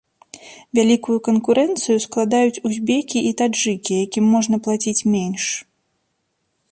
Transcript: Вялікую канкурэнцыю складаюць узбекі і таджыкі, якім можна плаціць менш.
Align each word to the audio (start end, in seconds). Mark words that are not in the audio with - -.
Вялікую 0.77 1.17
канкурэнцыю 1.27 1.97
складаюць 2.05 2.61
узбекі 2.69 3.19
і 3.33 3.35
таджыкі, 3.41 3.93
якім 4.07 4.25
можна 4.37 4.55
плаціць 4.69 5.05
менш. 5.17 5.45